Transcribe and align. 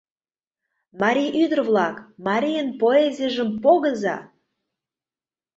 МАРИЙ 1.01 1.27
ӰДЫР-ВЛАК, 1.43 1.95
МАРИЙЫН 2.25 2.69
ПОЭЗИЙЖЫМ 2.81 3.49
ПОГЫЗА! 3.63 4.15